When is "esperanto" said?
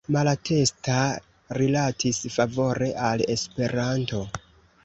3.37-4.25